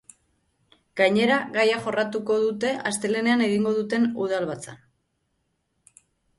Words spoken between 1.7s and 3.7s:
jorratuko dute astelehenean